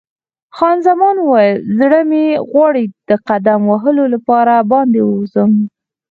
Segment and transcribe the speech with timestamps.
[0.55, 5.45] خان زمان وویل: زړه مې غواړي د قدم وهلو لپاره باندې ووځو.